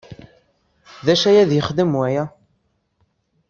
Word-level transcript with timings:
D 1.05 1.07
acu 1.13 1.25
aya 1.29 1.49
d-yexdem 1.49 1.91
waya? 1.99 2.23